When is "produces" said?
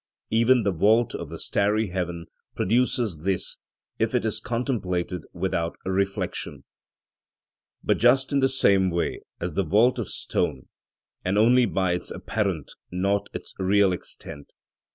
2.55-3.17